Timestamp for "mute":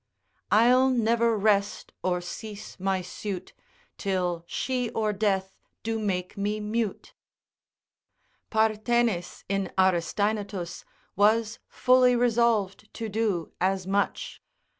6.59-7.13